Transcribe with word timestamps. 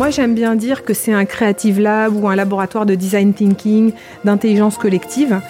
Moi, 0.00 0.08
j'aime 0.08 0.34
bien 0.34 0.56
dire 0.56 0.82
que 0.82 0.94
c'est 0.94 1.12
un 1.12 1.26
creative 1.26 1.78
lab 1.78 2.16
ou 2.16 2.26
un 2.26 2.34
laboratoire 2.34 2.86
de 2.86 2.94
design 2.94 3.34
thinking, 3.34 3.92
d'intelligence 4.24 4.78
collective. 4.78 5.42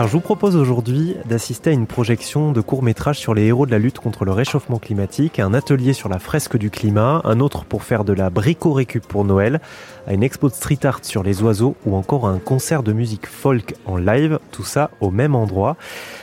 Alors 0.00 0.08
je 0.08 0.14
vous 0.14 0.22
propose 0.22 0.56
aujourd'hui 0.56 1.14
d'assister 1.26 1.68
à 1.68 1.72
une 1.74 1.86
projection 1.86 2.52
de 2.52 2.62
court 2.62 2.82
métrage 2.82 3.18
sur 3.18 3.34
les 3.34 3.44
héros 3.44 3.66
de 3.66 3.70
la 3.70 3.78
lutte 3.78 3.98
contre 3.98 4.24
le 4.24 4.32
réchauffement 4.32 4.78
climatique, 4.78 5.38
un 5.38 5.52
atelier 5.52 5.92
sur 5.92 6.08
la 6.08 6.18
fresque 6.18 6.56
du 6.56 6.70
climat, 6.70 7.20
un 7.24 7.38
autre 7.38 7.66
pour 7.66 7.82
faire 7.82 8.02
de 8.02 8.14
la 8.14 8.30
brico-récup 8.30 9.06
pour 9.06 9.26
Noël, 9.26 9.60
à 10.06 10.14
une 10.14 10.22
expo 10.22 10.48
de 10.48 10.54
street 10.54 10.78
art 10.84 11.00
sur 11.02 11.22
les 11.22 11.42
oiseaux 11.42 11.76
ou 11.84 11.96
encore 11.96 12.26
un 12.26 12.38
concert 12.38 12.82
de 12.82 12.94
musique 12.94 13.26
folk 13.26 13.74
en 13.84 13.98
live, 13.98 14.38
tout 14.52 14.64
ça 14.64 14.88
au 15.02 15.10
même 15.10 15.34
endroit. 15.34 15.76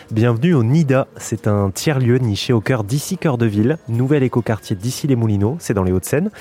Bienvenue 0.10 0.56
au 0.56 0.64
NIDA, 0.64 1.06
c'est 1.18 1.46
un 1.46 1.70
tiers-lieu 1.70 2.18
niché 2.18 2.54
au 2.54 2.62
cœur 2.62 2.84
d'ici 2.84 3.20
Cœur 3.20 3.38
de 3.38 3.46
Ville, 3.46 3.78
nouvel 3.90 4.24
écoquartier 4.24 4.76
d'ici 4.76 5.06
les 5.06 5.16
Moulineaux, 5.16 5.58
c'est 5.60 5.76
dans 5.76 5.84
les 5.84 5.92
Hauts-de-Seine. 5.92 6.32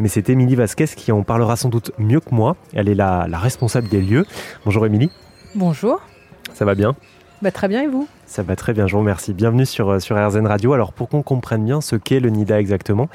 Mais 0.00 0.08
c'est 0.08 0.28
Émilie 0.28 0.56
Vasquez 0.56 0.86
qui 0.96 1.12
en 1.12 1.22
parlera 1.22 1.54
sans 1.54 1.68
doute 1.68 1.92
mieux 1.98 2.18
que 2.18 2.34
moi, 2.34 2.56
elle 2.72 2.88
est 2.88 2.96
la 2.96 3.28
responsable 3.34 3.88
des 3.88 4.02
lieux. 4.02 4.26
Bonjour 4.64 4.84
Émilie. 4.84 5.12
Bonjour. 5.54 6.00
Ça 6.54 6.64
va 6.64 6.74
bien 6.74 6.94
bah, 7.42 7.50
Très 7.50 7.68
bien 7.68 7.82
et 7.82 7.86
vous? 7.86 8.08
Ça 8.26 8.42
va 8.42 8.54
très 8.54 8.72
bien, 8.72 8.86
je 8.86 8.92
vous 8.92 9.00
remercie. 9.00 9.32
Bienvenue 9.32 9.66
sur, 9.66 9.88
euh, 9.90 9.98
sur 9.98 10.16
RZN 10.16 10.46
Radio. 10.46 10.72
Alors 10.72 10.92
pour 10.92 11.08
qu'on 11.08 11.22
comprenne 11.22 11.64
bien 11.64 11.80
ce 11.80 11.96
qu'est 11.96 12.20
le 12.20 12.30
NIDA 12.30 12.60
exactement, 12.60 13.08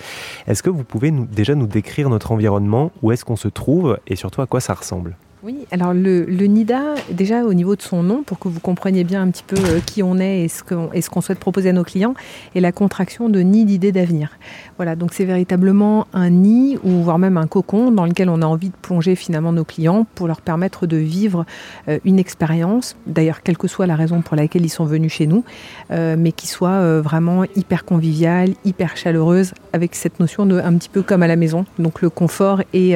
est-ce 0.47 0.63
que 0.63 0.69
vous 0.69 0.83
pouvez 0.83 1.11
nous, 1.11 1.25
déjà 1.25 1.55
nous 1.55 1.67
décrire 1.67 2.09
notre 2.09 2.31
environnement, 2.31 2.91
où 3.01 3.11
est-ce 3.11 3.23
qu'on 3.23 3.35
se 3.35 3.47
trouve 3.47 3.97
et 4.07 4.15
surtout 4.15 4.41
à 4.41 4.47
quoi 4.47 4.59
ça 4.59 4.73
ressemble? 4.73 5.15
Oui, 5.45 5.67
alors 5.69 5.93
le, 5.93 6.25
NIDA, 6.25 6.95
déjà 7.11 7.43
au 7.43 7.53
niveau 7.53 7.75
de 7.75 7.81
son 7.83 8.01
nom, 8.01 8.23
pour 8.23 8.39
que 8.39 8.47
vous 8.47 8.59
compreniez 8.59 9.03
bien 9.03 9.21
un 9.21 9.29
petit 9.29 9.43
peu 9.45 9.55
euh, 9.55 9.79
qui 9.79 10.01
on 10.01 10.17
est 10.17 10.45
et 10.45 10.47
ce 10.47 10.63
qu'on 10.63 11.21
souhaite 11.21 11.37
proposer 11.37 11.69
à 11.69 11.73
nos 11.73 11.83
clients, 11.83 12.15
est 12.55 12.59
la 12.59 12.71
contraction 12.71 13.29
de 13.29 13.41
nid 13.41 13.63
d'idées 13.63 13.91
d'avenir. 13.91 14.39
Voilà, 14.77 14.95
donc 14.95 15.13
c'est 15.13 15.23
véritablement 15.23 16.07
un 16.13 16.31
nid 16.31 16.79
ou 16.83 17.03
voire 17.03 17.19
même 17.19 17.37
un 17.37 17.45
cocon 17.45 17.91
dans 17.91 18.05
lequel 18.05 18.29
on 18.29 18.41
a 18.41 18.45
envie 18.47 18.69
de 18.69 18.75
plonger 18.81 19.13
finalement 19.13 19.51
nos 19.51 19.65
clients 19.65 20.07
pour 20.15 20.25
leur 20.27 20.41
permettre 20.41 20.87
de 20.87 20.97
vivre 20.97 21.45
euh, 21.89 21.99
une 22.05 22.17
expérience, 22.17 22.95
d'ailleurs 23.05 23.43
quelle 23.43 23.59
que 23.59 23.67
soit 23.67 23.85
la 23.85 23.95
raison 23.95 24.23
pour 24.23 24.35
laquelle 24.35 24.65
ils 24.65 24.69
sont 24.69 24.85
venus 24.85 25.13
chez 25.13 25.27
nous, 25.27 25.43
euh, 25.91 26.15
mais 26.17 26.31
qui 26.31 26.47
soit 26.47 27.01
vraiment 27.01 27.43
hyper 27.55 27.85
conviviale, 27.85 28.49
hyper 28.65 28.97
chaleureuse, 28.97 29.53
avec 29.73 29.93
cette 29.93 30.19
notion 30.19 30.47
de 30.47 30.57
un 30.57 30.73
petit 30.73 30.89
peu 30.89 31.03
comme 31.03 31.21
à 31.21 31.27
la 31.27 31.35
maison, 31.35 31.65
donc 31.77 32.01
le 32.01 32.09
confort 32.09 32.63
et, 32.73 32.95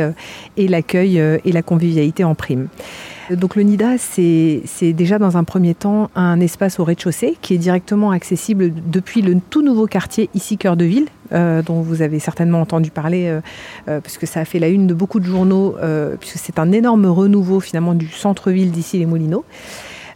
l'accueil 0.58 1.20
et 1.20 1.52
la 1.52 1.62
convivialité 1.62 2.24
en 2.24 2.36
Donc 3.32 3.56
le 3.56 3.64
NIDA, 3.64 3.98
c'est 3.98 4.94
déjà 4.94 5.20
dans 5.20 5.38
un 5.38 5.44
premier 5.44 5.76
temps 5.76 6.10
un 6.16 6.40
espace 6.40 6.80
au 6.80 6.84
rez-de-chaussée 6.84 7.38
qui 7.42 7.54
est 7.54 7.58
directement 7.58 8.12
accessible 8.12 8.72
depuis 8.88 9.22
le 9.22 9.36
tout 9.50 9.62
nouveau 9.62 9.86
quartier 9.86 10.30
ici 10.34 10.58
Cœur 10.58 10.76
de 10.76 10.86
Ville, 10.86 11.08
euh, 11.32 11.62
dont 11.62 11.82
vous 11.82 12.02
avez 12.02 12.18
certainement 12.20 12.60
entendu 12.60 12.90
parler, 12.90 13.28
euh, 13.28 13.42
euh, 13.88 14.00
puisque 14.02 14.26
ça 14.26 14.40
a 14.40 14.46
fait 14.46 14.58
la 14.58 14.68
une 14.68 14.88
de 14.88 14.96
beaucoup 14.96 15.20
de 15.20 15.26
journaux, 15.26 15.76
puisque 16.20 16.38
c'est 16.38 16.58
un 16.58 16.72
énorme 16.72 17.06
renouveau 17.06 17.60
finalement 17.60 17.94
du 17.94 18.08
centre-ville 18.08 18.72
d'ici 18.72 18.98
les 18.98 19.06
Moulineaux. 19.06 19.46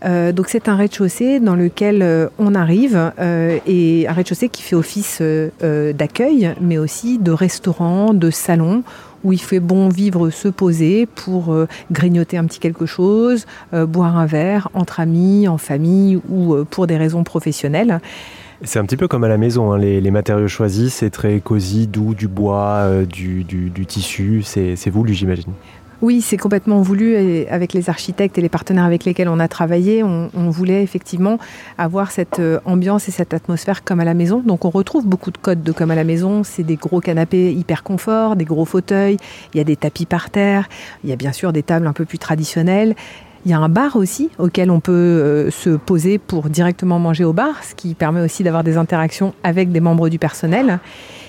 donc 0.04 0.48
c'est 0.50 0.68
un 0.68 0.76
rez-de-chaussée 0.76 1.40
dans 1.40 1.56
lequel 1.56 2.30
on 2.40 2.56
arrive 2.56 3.12
et 3.68 4.06
un 4.08 4.14
rez-de-chaussée 4.14 4.50
qui 4.50 4.64
fait 4.64 4.76
office 4.76 5.22
d'accueil, 5.62 6.54
mais 6.60 6.78
aussi 6.78 7.20
de 7.20 7.32
restaurant, 7.32 8.14
de 8.14 8.32
salon 8.32 8.84
où 9.24 9.34
il 9.34 9.42
fait 9.42 9.60
bon 9.60 9.90
vivre, 9.90 10.30
se 10.30 10.48
poser 10.48 11.06
pour 11.06 11.54
euh, 11.54 11.68
grignoter 11.92 12.38
un 12.38 12.46
petit 12.46 12.60
quelque 12.60 12.86
chose, 12.86 13.46
euh, 13.74 13.86
boire 13.86 14.18
un 14.18 14.26
verre 14.26 14.70
entre 14.74 15.00
amis, 15.00 15.48
en 15.48 15.58
famille 15.58 16.20
ou 16.30 16.54
euh, 16.54 16.66
pour 16.70 16.88
des 16.88 16.98
raisons 16.98 17.24
professionnelles. 17.24 18.00
C'est 18.64 18.80
un 18.80 18.86
petit 18.86 18.98
peu 18.98 19.08
comme 19.10 19.26
à 19.26 19.28
la 19.28 19.38
maison, 19.38 19.74
hein. 19.74 19.78
les, 19.78 20.12
matériaux 20.12 20.48
choisis, 20.48 20.94
c'est 20.94 21.10
très 21.10 21.42
cosy, 21.42 21.86
doux, 21.86 22.14
du 22.14 22.30
bois, 22.30 22.88
du, 23.04 23.44
du 23.44 23.86
tissu, 23.86 24.42
c'est 24.44 24.90
voulu 24.90 25.14
j'imagine. 25.14 25.52
Oui, 26.04 26.20
c'est 26.20 26.36
complètement 26.36 26.82
voulu 26.82 27.14
et 27.14 27.48
avec 27.48 27.72
les 27.72 27.90
architectes 27.90 28.38
et 28.38 28.42
les 28.42 28.50
partenaires 28.50 28.84
avec 28.84 29.06
lesquels 29.06 29.30
on 29.30 29.40
a 29.40 29.48
travaillé, 29.48 30.04
on, 30.04 30.50
voulait 30.50 30.84
effectivement 30.84 31.38
avoir 31.78 32.12
cette 32.12 32.40
euh, 32.40 32.60
ambiance 32.66 33.08
et 33.08 33.12
cette 33.12 33.34
atmosphère 33.34 33.86
comme 33.86 34.02
à 34.02 34.04
la 34.04 34.14
maison. 34.14 34.42
Donc 34.46 34.66
on 34.66 34.70
retrouve 34.70 35.08
beaucoup 35.08 35.32
de 35.32 35.38
codes 35.38 35.64
de 35.64 35.72
comme 35.72 35.92
à 35.92 35.96
la 35.96 36.04
maison. 36.04 36.44
C'est 36.44 36.64
des 36.64 36.76
gros 36.76 37.00
canapés 37.00 37.54
hyper 37.54 37.84
confort, 37.84 38.36
des 38.36 38.44
gros 38.44 38.66
fauteuils, 38.66 39.16
il 39.54 39.60
y 39.60 39.62
a 39.62 39.64
des 39.64 39.78
tapis 39.78 40.06
par 40.06 40.30
terre, 40.30 40.68
il 41.06 41.10
y 41.10 41.14
a 41.14 41.16
bien 41.16 41.32
sûr 41.32 41.54
des 41.54 41.64
tables 41.64 41.88
un 41.88 41.94
peu 41.94 42.04
plus 42.04 42.20
traditionnelles. 42.20 42.96
Il 43.46 43.52
y 43.52 43.54
a 43.54 43.60
un 43.60 43.68
bar 43.68 43.98
aussi 43.98 44.30
auquel 44.38 44.72
on 44.72 44.80
peut 44.80 44.94
euh, 44.94 45.52
se 45.52 45.72
poser 45.72 46.18
pour 46.18 46.50
directement 46.50 46.98
manger 46.98 47.26
au 47.26 47.34
bar, 47.34 47.62
ce 47.62 47.76
qui 47.76 47.94
permet 47.94 48.22
aussi 48.22 48.42
d'avoir 48.42 48.64
des 48.64 48.78
interactions 48.78 49.34
avec 49.44 49.70
des 49.72 49.82
membres 49.82 50.08
du 50.08 50.18
personnel. 50.18 50.80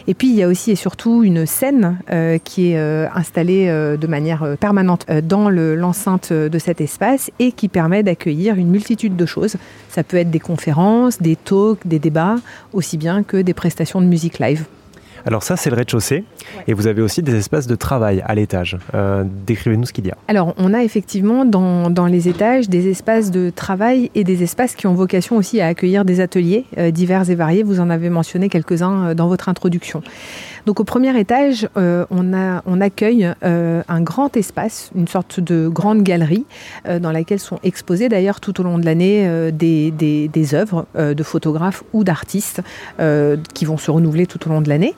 Et 0.07 0.15
puis 0.15 0.29
il 0.29 0.35
y 0.37 0.43
a 0.45 0.49
aussi 0.49 0.71
et 0.71 0.77
surtout 0.77 1.25
une 1.25 1.45
scène 1.45 1.99
euh, 2.13 2.39
qui 2.39 2.71
est 2.71 2.79
euh, 2.79 3.09
installée 3.15 3.67
de 3.67 4.07
manière 4.07 4.57
permanente 4.61 5.07
dans 5.25 5.51
l'enceinte 5.51 6.33
de 6.33 6.59
cet 6.59 6.81
espace 6.81 7.33
et 7.41 7.51
qui 7.51 7.69
permet 7.69 8.05
d'accueillir 8.05 8.55
une 8.55 8.71
multitude 8.71 9.17
de 9.17 9.27
choses. 9.27 9.57
Ça 9.89 10.05
peut 10.05 10.19
être 10.19 10.31
des 10.31 10.41
conférences, 10.41 11.21
des 11.21 11.35
talks, 11.35 11.85
des 11.85 11.99
débats, 11.99 12.37
aussi 12.73 12.97
bien 12.97 13.25
que 13.25 13.39
des 13.39 13.55
prestations 13.55 14.01
de 14.01 14.07
musique 14.07 14.39
live. 14.39 14.67
Alors 15.27 15.43
ça, 15.43 15.57
c'est 15.57 15.71
le 15.71 15.77
rez-de-chaussée. 15.77 16.25
Et 16.67 16.75
vous 16.75 16.87
avez 16.87 17.01
aussi 17.01 17.23
des 17.23 17.35
espaces 17.35 17.67
de 17.67 17.75
travail 17.75 18.23
à 18.27 18.35
l'étage. 18.35 18.77
Euh, 18.95 19.25
décrivez-nous 19.47 19.87
ce 19.87 19.93
qu'il 19.93 20.07
y 20.07 20.11
a. 20.11 20.17
Alors, 20.29 20.55
on 20.59 20.75
a 20.75 20.83
effectivement 20.83 21.45
dans, 21.45 21.91
dans, 21.91 22.07
les 22.07 22.29
étages 22.29 22.69
des 22.69 22.89
espaces 22.89 23.31
de 23.31 23.51
travail 23.51 24.11
et 24.15 24.25
des 24.25 24.43
espaces 24.43 24.75
qui 24.75 24.87
ont 24.87 24.95
vocation 24.95 25.37
aussi 25.37 25.61
à 25.61 25.67
accueillir 25.67 26.05
des 26.05 26.21
ateliers 26.21 26.67
euh, 26.79 26.91
divers 26.91 27.31
et 27.31 27.35
variés. 27.35 27.63
Vous 27.63 27.81
en 27.81 27.91
avez 27.91 28.11
mentionné 28.11 28.49
quelques-uns 28.49 29.11
euh, 29.11 29.15
dans 29.15 29.29
votre 29.29 29.49
introduction. 29.49 30.03
Donc 30.67 30.81
au 30.81 30.85
premier 30.85 31.19
étage, 31.19 31.69
euh, 31.77 32.07
on, 32.11 32.33
a, 32.33 32.63
on 32.65 32.81
accueille 32.81 33.31
euh, 33.45 33.83
un 33.87 34.01
grand 34.01 34.35
espace, 34.37 34.91
une 34.95 35.09
sorte 35.09 35.41
de 35.41 35.69
grande 35.69 36.03
galerie 36.03 36.47
euh, 36.89 36.99
dans 36.99 37.13
laquelle 37.13 37.39
sont 37.39 37.59
exposées 37.63 38.09
d'ailleurs 38.09 38.41
tout 38.41 38.61
au 38.61 38.65
long 38.65 38.79
de 38.79 38.87
l'année 38.87 39.05
des, 39.53 39.91
des, 39.91 40.29
des, 40.29 40.55
œuvres 40.55 40.87
de 40.95 41.23
photographes 41.23 41.83
ou 41.93 42.05
d'artistes 42.05 42.63
qui 43.55 43.65
vont 43.65 43.77
se 43.77 43.91
renouveler 43.91 44.27
tout 44.27 44.47
au 44.47 44.51
long 44.51 44.61
de 44.61 44.69
l'année. 44.69 44.95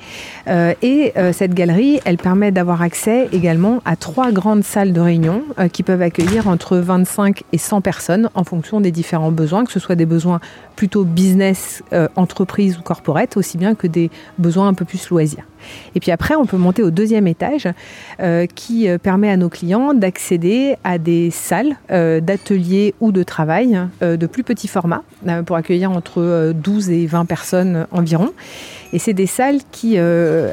Et 0.47 1.13
cette 1.33 1.55
galerie, 1.55 2.01
elle 2.05 2.17
permet 2.17 2.53
d'avoir 2.53 2.83
accès 2.83 3.29
également 3.33 3.81
à 3.85 3.97
trois 3.97 4.31
grandes 4.31 4.63
salles 4.65 4.93
de 4.93 5.01
réunion 5.01 5.43
qui 5.73 5.83
peuvent 5.83 6.03
accueillir 6.03 6.49
entre 6.49 6.77
25 6.77 7.43
et 7.53 7.59
100 7.59 7.81
personnes 7.81 8.31
en 8.35 8.45
fonction 8.45 8.81
des 8.81 8.93
différents 8.93 9.33
besoins, 9.33 9.65
que 9.65 9.73
ce 9.73 9.81
soit 9.81 9.97
des 9.97 10.07
besoins 10.07 10.41
plutôt 10.77 11.05
business, 11.05 11.83
entreprise 12.15 12.79
ou 12.79 12.83
corporate, 12.83 13.37
aussi 13.37 13.59
bien 13.59 13.75
que 13.75 13.87
des 13.87 14.11
besoins 14.39 14.69
un 14.69 14.75
peu 14.75 14.85
plus 14.85 15.09
loisirs. 15.11 15.45
Et 15.95 16.01
puis 16.01 16.11
après, 16.11 16.35
on 16.35 16.47
peut 16.47 16.57
monter 16.57 16.83
au 16.83 16.91
deuxième 16.91 17.27
étage 17.27 17.69
euh, 18.21 18.47
qui 18.47 18.89
euh, 18.89 18.99
permet 18.99 19.31
à 19.31 19.37
nos 19.37 19.49
clients 19.49 19.95
d'accéder 19.95 20.77
à 20.85 20.99
des 20.99 21.31
salles 21.31 21.77
euh, 21.91 22.21
d'ateliers 22.21 22.95
ou 23.01 23.13
de 23.13 23.23
travail 23.23 23.79
de 24.01 24.27
plus 24.27 24.43
petit 24.43 24.69
format 24.69 25.03
pour 25.45 25.57
accueillir 25.57 25.91
entre 25.91 26.53
12 26.55 26.91
et 26.91 27.07
20 27.07 27.25
personnes 27.25 27.87
environ. 27.91 28.33
Et 28.93 28.99
c'est 28.99 29.13
des 29.13 29.27
salles 29.27 29.59
qui 29.73 29.99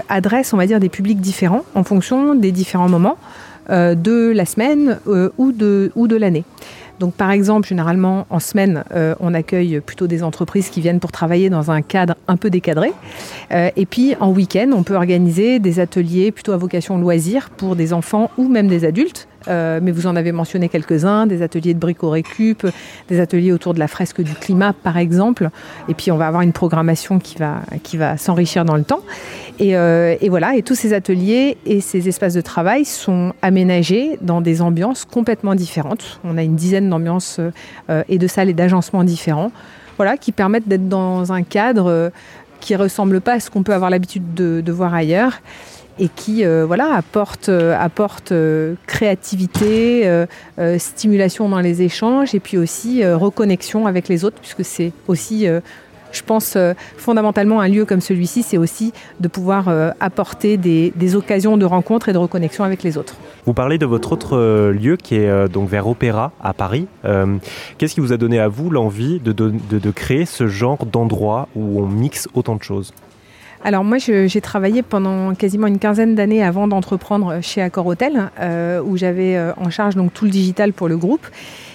adressent, 0.10 0.54
on 0.54 0.58
va 0.58 0.68
dire, 0.68 0.80
des 0.80 0.90
publics 0.90 1.20
différents 1.20 1.64
en 1.76 1.84
fonction 1.84 2.36
des 2.36 2.52
différents 2.52 2.90
moments 2.90 3.18
de 3.70 4.32
la 4.36 4.46
semaine 4.46 5.00
ou 5.38 5.52
de, 5.52 5.92
ou 5.96 6.08
de 6.08 6.16
l'année. 6.16 6.44
Donc 7.00 7.16
par 7.16 7.32
exemple, 7.32 7.68
généralement 7.68 8.26
en 8.30 8.40
semaine, 8.40 8.84
euh, 8.94 9.16
on 9.20 9.34
accueille 9.34 9.82
plutôt 9.82 10.08
des 10.08 10.24
entreprises 10.24 10.70
qui 10.70 10.82
viennent 10.82 11.00
pour 11.00 11.12
travailler 11.12 11.50
dans 11.50 11.72
un 11.72 11.82
cadre 11.82 12.16
un 12.28 12.38
peu 12.38 12.50
décadré. 12.50 12.94
Euh, 13.52 13.70
et 13.76 13.86
puis 13.86 14.16
en 14.20 14.32
week-end, 14.32 14.70
on 14.74 14.84
peut 14.84 14.96
organiser 14.96 15.60
des 15.60 15.80
ateliers 15.80 16.32
plutôt 16.32 16.52
à 16.52 16.58
vocation 16.58 16.98
loisir 16.98 17.50
pour 17.50 17.76
des 17.76 17.94
enfants 17.94 18.30
ou 18.38 18.48
même 18.48 18.68
des 18.68 18.86
adultes 18.86 19.28
euh, 19.48 19.80
mais 19.82 19.92
vous 19.92 20.08
en 20.08 20.16
avez 20.16 20.32
mentionné 20.32 20.70
quelques-uns, 20.70 21.28
des 21.28 21.42
ateliers 21.42 21.74
de 21.74 21.80
brico-récup, 21.80 22.68
des 23.10 23.20
ateliers 23.20 23.52
autour 23.52 23.74
de 23.74 23.80
la 23.80 23.88
fresque 23.88 24.22
du 24.22 24.34
climat, 24.34 24.74
par 24.74 24.98
exemple. 24.98 25.50
Et 25.90 25.94
puis, 25.94 26.12
on 26.12 26.18
va 26.18 26.28
avoir 26.28 26.42
une 26.42 26.54
programmation 26.54 27.20
qui 27.20 27.38
va, 27.38 27.62
qui 27.84 27.98
va 27.98 28.18
s'enrichir 28.18 28.66
dans 28.66 28.76
le 28.76 28.84
temps. 28.84 29.02
Et, 29.60 29.76
euh, 29.78 30.16
voilà, 30.30 30.56
et 30.56 30.64
tous 30.64 30.76
ces 30.76 30.94
ateliers 30.94 31.58
et 31.66 31.82
ces 31.82 32.08
espaces 32.08 32.34
de 32.34 32.42
travail 32.42 32.86
sont 32.86 33.34
aménagés 33.42 34.18
dans 34.22 34.42
des 34.42 34.62
ambiances 34.62 35.06
complètement 35.06 35.56
différentes. 35.56 36.20
On 36.24 36.38
a 36.38 36.44
une 36.44 36.56
dizaine 36.56 36.90
d'ambiances 36.90 37.40
euh, 37.90 38.04
et 38.10 38.18
de 38.18 38.28
salles 38.28 38.50
et 38.50 38.54
d'agencements 38.54 39.04
différents, 39.04 39.52
voilà, 39.98 40.18
qui 40.18 40.32
permettent 40.32 40.68
d'être 40.68 40.90
dans 40.90 41.32
un 41.32 41.44
cadre 41.44 42.12
qui 42.60 42.76
ressemble 42.76 43.22
pas 43.22 43.34
à 43.34 43.40
ce 43.40 43.50
qu'on 43.50 43.62
peut 43.62 43.74
avoir 43.74 43.90
l'habitude 43.90 44.34
de, 44.34 44.62
de 44.62 44.72
voir 44.72 44.94
ailleurs 44.94 45.40
et 46.00 46.10
qui 46.10 46.46
euh, 46.46 46.66
voilà 46.66 46.94
apporte, 46.94 47.50
euh, 47.50 47.78
euh, 48.32 48.76
créativité, 48.88 50.26
stimulation 50.78 51.50
dans 51.50 51.60
les 51.60 51.82
échanges 51.82 52.36
et 52.36 52.40
puis 52.40 52.58
aussi 52.58 53.06
reconnexion 53.06 53.88
avec 53.88 54.08
les 54.08 54.26
autres 54.26 54.38
puisque 54.40 54.64
c'est 54.64 54.92
aussi 55.08 55.48
je 56.12 56.22
pense 56.22 56.58
fondamentalement 56.98 57.60
un 57.60 57.68
lieu 57.68 57.86
comme 57.86 58.02
celui-ci, 58.02 58.44
c'est 58.44 58.58
aussi 58.58 58.94
de 59.20 59.28
pouvoir 59.28 59.70
apporter 60.00 60.58
des, 60.58 61.16
occasions 61.16 61.58
de 61.58 61.66
rencontres 61.66 62.10
et 62.10 62.14
de 62.14 62.18
reconnexion 62.18 62.64
avec 62.64 62.84
les 62.84 62.98
autres. 62.98 63.16
Vous 63.46 63.54
parlez 63.54 63.78
de 63.78 63.86
votre 63.86 64.12
autre 64.12 64.72
lieu 64.72 64.96
qui 64.96 65.16
est 65.16 65.50
donc 65.50 65.70
vers 65.70 65.88
Opéra 65.88 66.32
à 66.42 66.54
Paris. 66.54 66.88
Qu'est-ce 67.78 67.96
qui 67.96 68.02
vous 68.02 68.14
a 68.14 68.18
donné 68.18 68.40
à 68.40 68.48
vous 68.48 68.70
l'envie 68.70 69.20
de 69.20 69.92
créer 69.92 70.26
ce 70.26 70.48
genre 70.48 70.86
d'endroit 70.86 71.48
où 71.56 71.82
on 71.82 71.88
mixe 71.88 72.28
autant 72.34 72.56
de 72.56 72.64
choses? 72.64 72.94
Alors 73.66 73.86
moi, 73.86 73.98
j'ai 73.98 74.42
travaillé 74.42 74.82
pendant 74.82 75.34
quasiment 75.36 75.68
une 75.68 75.80
quinzaine 75.80 76.16
d'années 76.16 76.44
avant 76.44 76.68
d'entreprendre 76.68 77.40
chez 77.42 77.62
Accor 77.62 77.88
Hotel, 77.88 78.30
euh, 78.42 78.82
où 78.84 78.98
j'avais 78.98 79.38
euh, 79.38 79.54
en 79.56 79.70
charge 79.70 79.96
donc 79.96 80.14
tout 80.14 80.26
le 80.26 80.32
digital 80.32 80.74
pour 80.74 80.90
le 80.90 80.98
groupe. 80.98 81.26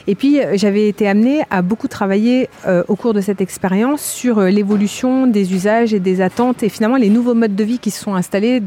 Et 0.06 0.14
puis 0.14 0.38
euh, 0.38 0.52
j'avais 0.56 0.86
été 0.86 1.08
amenée 1.08 1.42
à 1.50 1.62
beaucoup 1.62 1.88
travailler 1.88 2.50
au 2.88 2.96
cours 2.96 3.14
de 3.14 3.20
cette 3.22 3.40
expérience 3.40 4.02
sur 4.02 4.40
l'évolution 4.40 5.26
des 5.26 5.54
usages 5.54 5.94
et 5.94 6.00
des 6.00 6.20
attentes 6.20 6.62
et 6.62 6.68
finalement 6.68 6.96
les 6.96 7.08
nouveaux 7.08 7.34
modes 7.34 7.54
de 7.54 7.64
vie 7.64 7.78
qui 7.78 7.90
se 7.90 8.02
sont 8.02 8.14
installés 8.14 8.62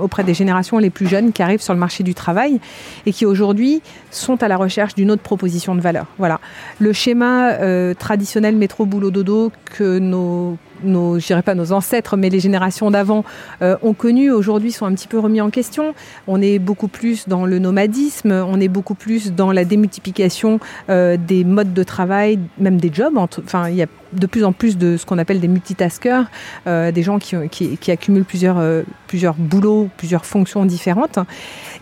auprès 0.00 0.22
des 0.22 0.34
générations 0.34 0.78
les 0.78 0.90
plus 0.90 1.06
jeunes 1.06 1.32
qui 1.32 1.42
arrivent 1.42 1.62
sur 1.62 1.74
le 1.74 1.80
marché 1.80 2.04
du 2.04 2.14
travail 2.14 2.60
et 3.06 3.12
qui 3.12 3.26
aujourd'hui 3.26 3.82
sont 4.10 4.42
à 4.42 4.48
la 4.48 4.56
recherche 4.56 4.94
d'une 4.94 5.10
autre 5.10 5.22
proposition 5.22 5.74
de 5.74 5.80
valeur. 5.80 6.06
Voilà, 6.18 6.40
le 6.78 6.92
schéma 6.92 7.56
traditionnel 7.98 8.56
métro 8.56 8.86
boulot 8.86 9.10
dodo 9.10 9.50
que 9.64 9.98
nos 9.98 10.56
nos, 10.84 11.18
je 11.18 11.26
dirais 11.26 11.42
pas 11.42 11.54
nos 11.54 11.72
ancêtres, 11.72 12.16
mais 12.16 12.30
les 12.30 12.40
générations 12.40 12.90
d'avant 12.90 13.24
euh, 13.62 13.76
ont 13.82 13.94
connu, 13.94 14.30
aujourd'hui 14.30 14.72
sont 14.72 14.86
un 14.86 14.94
petit 14.94 15.08
peu 15.08 15.18
remis 15.18 15.40
en 15.40 15.50
question. 15.50 15.94
On 16.26 16.40
est 16.40 16.58
beaucoup 16.58 16.88
plus 16.88 17.28
dans 17.28 17.46
le 17.46 17.58
nomadisme, 17.58 18.32
on 18.32 18.60
est 18.60 18.68
beaucoup 18.68 18.94
plus 18.94 19.32
dans 19.32 19.52
la 19.52 19.64
démultiplication 19.64 20.60
euh, 20.90 21.16
des 21.16 21.44
modes 21.44 21.72
de 21.72 21.82
travail, 21.82 22.38
même 22.58 22.78
des 22.78 22.92
jobs. 22.92 23.16
Enfin, 23.16 23.68
il 23.68 23.76
y 23.76 23.82
a 23.82 23.86
de 24.14 24.26
plus 24.26 24.44
en 24.44 24.52
plus 24.52 24.78
de 24.78 24.96
ce 24.96 25.06
qu'on 25.06 25.18
appelle 25.18 25.40
des 25.40 25.48
multitaskers, 25.48 26.26
euh, 26.66 26.92
des 26.92 27.02
gens 27.02 27.18
qui, 27.18 27.90
accumulent 27.90 28.24
plusieurs, 28.24 28.58
euh, 28.58 28.82
plusieurs 29.06 29.34
boulots, 29.34 29.88
plusieurs 29.96 30.24
fonctions 30.24 30.64
différentes. 30.64 31.18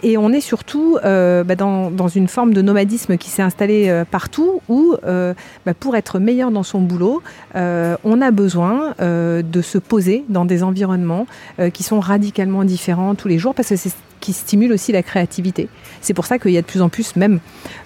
Et 0.03 0.17
on 0.19 0.33
est 0.33 0.41
surtout 0.41 0.99
euh, 1.05 1.45
bah, 1.45 1.57
dans, 1.57 1.91
dans, 1.91 2.09
une 2.09 2.29
forme 2.29 2.53
de 2.53 2.63
nomadisme 2.63 3.17
qui 3.17 3.31
s'est 3.31 3.43
installé 3.43 4.03
partout 4.11 4.61
où, 4.69 4.95
bah, 5.03 5.75
pour 5.79 5.97
être 5.97 6.19
meilleur 6.19 6.51
dans 6.51 6.63
son 6.63 6.81
boulot, 6.81 7.23
on 7.55 8.21
a 8.21 8.31
besoin 8.31 8.95
de 8.99 9.63
se 9.63 9.79
poser 9.79 10.25
dans 10.29 10.45
des 10.45 10.63
environnements 10.63 11.27
qui 11.73 11.83
sont 11.83 12.01
radicalement 12.01 12.65
différents 12.65 13.15
tous 13.15 13.29
les 13.29 13.39
jours 13.39 13.55
parce 13.55 13.69
que 13.69 13.77
c'est 13.77 13.93
qui 14.21 14.33
stimule 14.33 14.73
aussi 14.73 14.93
la 14.93 15.03
créativité. 15.03 15.69
C'est 16.01 16.15
pour 16.15 16.27
ça 16.27 16.39
qu'il 16.39 16.53
y 16.53 16.59
a 16.59 16.63
de 16.63 16.67
plus 16.67 16.81
en 16.81 16.89
plus, 16.89 17.17
même, 17.17 17.41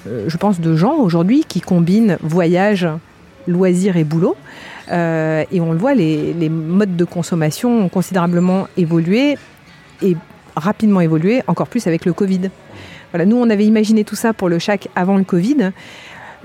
je 0.05 0.37
pense, 0.37 0.61
de 0.61 0.77
gens 0.77 0.97
aujourd'hui 0.97 1.45
qui 1.49 1.61
combinent 1.63 2.19
voyage, 2.21 2.87
loisirs 3.47 3.97
et 3.97 4.05
boulot. 4.05 4.37
Euh, 4.91 5.45
et 5.51 5.61
on 5.61 5.73
le 5.73 5.79
voit, 5.79 5.95
les, 5.95 6.49
modes 6.49 6.97
de 6.97 7.05
consommation 7.05 7.85
ont 7.85 7.89
considérablement 7.89 8.69
évolué 8.77 9.37
et 10.03 10.17
rapidement 10.55 11.01
évolué, 11.01 11.43
encore 11.47 11.69
plus 11.69 11.87
avec 11.87 12.05
le 12.05 12.13
Covid. 12.13 12.51
Voilà, 13.13 13.25
nous, 13.25 13.37
on 13.37 13.49
avait 13.51 13.67
imaginé 13.67 14.05
tout 14.05 14.17
ça 14.17 14.33
pour 14.33 14.49
le 14.49 14.59
chac 14.59 14.89
avant 14.95 15.17
le 15.17 15.25
Covid. 15.25 15.73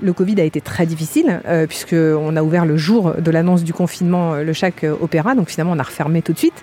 Le 0.02 0.12
Covid 0.12 0.40
a 0.40 0.44
été 0.44 0.60
très 0.60 0.86
difficile 0.86 1.40
euh, 1.46 1.66
puisqu'on 1.66 2.36
a 2.36 2.42
ouvert 2.42 2.66
le 2.66 2.76
jour 2.76 3.14
de 3.18 3.30
l'annonce 3.30 3.62
du 3.62 3.72
confinement 3.72 4.34
euh, 4.34 4.44
le 4.44 4.52
chaque 4.52 4.84
euh, 4.84 4.94
opéra, 5.00 5.34
donc 5.34 5.48
finalement 5.48 5.72
on 5.72 5.78
a 5.78 5.82
refermé 5.82 6.22
tout 6.22 6.32
de 6.32 6.38
suite. 6.38 6.62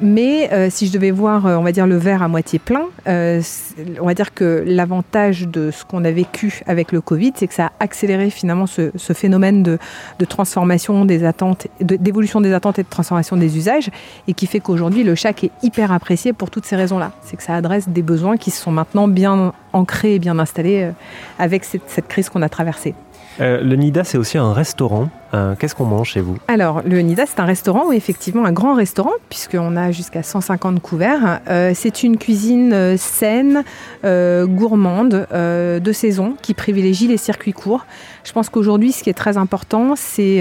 Mais 0.00 0.70
si 0.70 0.86
je 0.86 0.92
devais 0.92 1.10
voir, 1.10 1.44
on 1.44 1.62
va 1.62 1.72
dire 1.72 1.86
le 1.86 1.96
verre 1.96 2.22
à 2.22 2.28
moitié 2.28 2.58
plein, 2.58 2.86
on 3.06 4.06
va 4.06 4.14
dire 4.14 4.34
que 4.34 4.64
l'avantage 4.66 5.46
de 5.46 5.70
ce 5.70 5.84
qu'on 5.84 6.04
a 6.04 6.10
vécu 6.10 6.62
avec 6.66 6.92
le 6.92 7.00
Covid, 7.00 7.32
c'est 7.36 7.46
que 7.46 7.54
ça 7.54 7.66
a 7.66 7.72
accéléré 7.80 8.30
finalement 8.30 8.66
ce, 8.66 8.90
phénomène 9.14 9.62
de, 9.62 9.78
de, 10.18 10.24
transformation 10.24 11.04
des 11.04 11.24
attentes, 11.24 11.68
d'évolution 11.80 12.40
des 12.40 12.52
attentes 12.52 12.78
et 12.78 12.82
de 12.82 12.88
transformation 12.88 13.36
des 13.36 13.56
usages, 13.56 13.90
et 14.26 14.34
qui 14.34 14.46
fait 14.46 14.60
qu'aujourd'hui 14.60 15.04
le 15.04 15.14
chac 15.14 15.44
est 15.44 15.52
hyper 15.62 15.92
apprécié 15.92 16.32
pour 16.32 16.50
toutes 16.50 16.66
ces 16.66 16.76
raisons-là. 16.76 17.12
C'est 17.22 17.36
que 17.36 17.42
ça 17.42 17.54
adresse 17.54 17.88
des 17.88 18.02
besoins 18.02 18.36
qui 18.36 18.50
sont 18.50 18.72
maintenant 18.72 19.08
bien 19.08 19.52
ancré 19.72 20.14
et 20.14 20.18
bien 20.18 20.38
installé 20.38 20.82
euh, 20.82 20.90
avec 21.38 21.64
cette, 21.64 22.08
crise 22.08 22.28
qu'on 22.28 22.42
a 22.42 22.48
traversée. 22.48 22.94
Euh, 23.40 23.62
le 23.62 23.76
Nida, 23.76 24.04
c'est 24.04 24.18
aussi 24.18 24.38
un 24.38 24.52
restaurant. 24.52 25.08
Euh, 25.34 25.54
Qu'est-ce 25.58 25.74
qu'on 25.74 25.84
mange 25.84 26.10
chez 26.10 26.20
vous 26.20 26.38
Alors, 26.48 26.82
le 26.84 27.00
Nida, 27.00 27.24
c'est 27.26 27.40
un 27.40 27.44
restaurant, 27.44 27.92
effectivement 27.92 28.44
un 28.44 28.52
grand 28.52 28.74
restaurant, 28.74 29.12
puisqu'on 29.28 29.76
a 29.76 29.90
jusqu'à 29.90 30.22
150 30.22 30.80
couverts. 30.80 31.40
Euh, 31.48 31.72
c'est 31.74 32.02
une 32.02 32.16
cuisine 32.16 32.72
euh, 32.72 32.96
saine, 32.96 33.64
gourmande, 34.04 35.26
de 35.32 35.92
saison, 35.92 36.34
qui 36.40 36.54
privilégie 36.54 37.08
les 37.08 37.16
circuits 37.16 37.52
courts. 37.52 37.86
Je 38.24 38.32
pense 38.32 38.48
qu'aujourd'hui, 38.48 38.92
ce 38.92 39.02
qui 39.02 39.10
est 39.10 39.14
très 39.14 39.36
important, 39.36 39.94
c'est 39.96 40.40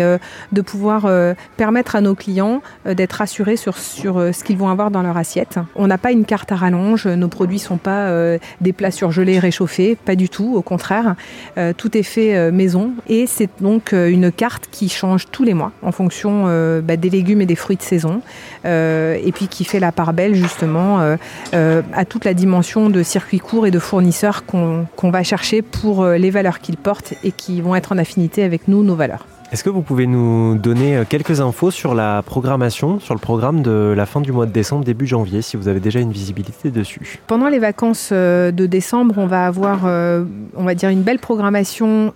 de 0.51 0.61
pouvoir 0.61 1.09
permettre 1.57 1.95
à 1.95 2.01
nos 2.01 2.15
clients 2.15 2.61
d'être 2.85 3.13
rassurés 3.13 3.55
sur, 3.55 3.77
sur 3.77 4.15
ce 4.33 4.43
qu'ils 4.43 4.57
vont 4.57 4.69
avoir 4.69 4.91
dans 4.91 5.01
leur 5.01 5.17
assiette. 5.17 5.59
On 5.75 5.87
n'a 5.87 5.97
pas 5.97 6.11
une 6.11 6.25
carte 6.25 6.51
à 6.51 6.55
rallonge, 6.55 7.07
nos 7.07 7.27
produits 7.27 7.57
ne 7.57 7.61
sont 7.61 7.77
pas 7.77 8.09
des 8.61 8.73
plats 8.73 8.91
surgelés, 8.91 9.39
réchauffés, 9.39 9.95
pas 9.95 10.15
du 10.15 10.29
tout, 10.29 10.55
au 10.55 10.61
contraire. 10.61 11.15
tout 11.77 11.97
est 11.97 12.03
fait 12.03 12.51
maison 12.51 12.91
et 13.07 13.25
c'est 13.27 13.49
donc 13.61 13.93
une 13.93 14.31
carte 14.31 14.69
qui 14.71 14.76
change 14.87 15.25
tous 15.31 15.43
les 15.43 15.53
mois 15.53 15.71
en 15.81 15.91
fonction 15.91 16.45
euh, 16.47 16.81
bah, 16.81 16.95
des 16.95 17.09
légumes 17.09 17.41
et 17.41 17.45
des 17.45 17.55
fruits 17.55 17.77
de 17.77 17.81
saison 17.81 18.21
euh, 18.65 19.17
et 19.23 19.31
puis 19.31 19.47
qui 19.47 19.65
fait 19.65 19.79
la 19.79 19.91
part 19.91 20.13
belle 20.13 20.35
justement 20.35 20.99
euh, 21.53 21.81
à 21.93 22.05
toute 22.05 22.25
la 22.25 22.33
dimension 22.33 22.89
de 22.89 23.03
circuits 23.03 23.39
courts 23.39 23.65
et 23.65 23.71
de 23.71 23.79
fournisseurs 23.79 24.45
qu'on 24.45 24.85
qu 24.95 25.09
va 25.09 25.23
chercher 25.23 25.61
pour 25.61 26.05
les 26.05 26.29
valeurs 26.29 26.59
qu'ils 26.59 26.77
portent 26.77 27.13
et 27.23 27.31
qui 27.31 27.61
vont 27.61 27.75
être 27.75 27.91
en 27.91 27.97
affinité 27.97 28.43
avec 28.43 28.67
nous, 28.67 28.83
nos 28.83 28.95
valeurs. 28.95 29.25
Est-ce 29.51 29.63
que 29.63 29.69
vous 29.69 29.81
pouvez 29.81 30.07
nous 30.07 30.55
donner 30.55 31.03
quelques 31.07 31.39
infos 31.39 31.71
sur 31.71 31.95
la 31.95 32.21
programmation, 32.21 32.99
sur 32.99 33.13
le 33.13 33.19
programme 33.19 33.61
de 33.61 33.93
la 33.95 34.05
fin 34.05 34.19
du 34.19 34.33
mois 34.33 34.45
de 34.45 34.51
décembre, 34.51 34.83
début 34.83 35.07
janvier, 35.07 35.41
si 35.41 35.55
vous 35.55 35.69
avez 35.69 35.79
déjà 35.79 36.01
une 36.01 36.11
visibilité 36.11 36.69
dessus? 36.69 37.19
Pendant 37.27 37.47
les 37.47 37.59
vacances 37.59 38.11
de 38.11 38.65
décembre, 38.65 39.15
on 39.17 39.25
va 39.25 39.45
avoir, 39.45 39.85
on 39.85 40.63
va 40.63 40.75
dire, 40.75 40.89
une 40.89 41.03
belle 41.03 41.19
programmation 41.19 42.13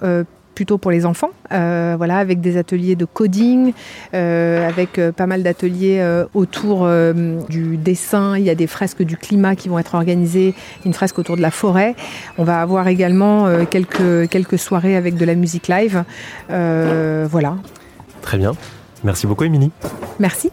plutôt 0.53 0.77
pour 0.77 0.91
les 0.91 1.05
enfants, 1.05 1.31
euh, 1.51 1.95
voilà, 1.97 2.17
avec 2.17 2.41
des 2.41 2.57
ateliers 2.57 2.95
de 2.95 3.05
coding, 3.05 3.73
euh, 4.13 4.67
avec 4.67 4.99
euh, 4.99 5.11
pas 5.11 5.27
mal 5.27 5.43
d'ateliers 5.43 5.81
autour 6.33 6.87
du 7.49 7.77
dessin. 7.77 8.37
Il 8.37 8.43
y 8.43 8.49
a 8.49 8.55
des 8.55 8.67
fresques 8.67 9.03
du 9.03 9.17
climat 9.17 9.55
qui 9.55 9.69
vont 9.69 9.79
être 9.79 9.95
organisées, 9.95 10.53
une 10.85 10.93
fresque 10.93 11.19
autour 11.19 11.37
de 11.37 11.41
la 11.41 11.51
forêt. 11.51 11.95
On 12.37 12.43
va 12.43 12.61
avoir 12.61 12.87
également 12.87 13.47
quelques, 13.65 14.29
quelques 14.29 14.59
soirées 14.59 14.95
avec 14.95 15.15
de 15.15 15.25
la 15.25 15.35
musique 15.35 15.67
live. 15.67 16.03
voilà. 16.49 17.55
Très 18.21 18.37
bien. 18.37 18.53
Merci 19.03 19.27
beaucoup, 19.27 19.43
Émilie. 19.43 19.71
Merci. 20.19 20.51